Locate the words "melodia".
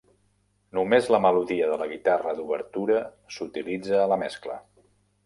1.25-1.67